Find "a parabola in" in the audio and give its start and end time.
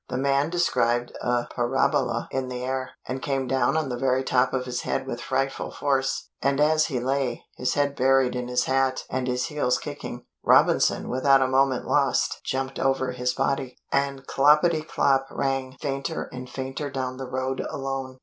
1.21-2.47